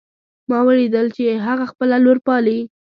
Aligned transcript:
ما 0.49 0.59
ولیدل 0.67 1.05
چې 1.15 1.23
هغه 1.47 1.65
خپله 1.71 1.95
لور 2.05 2.17
پالي 2.27 2.59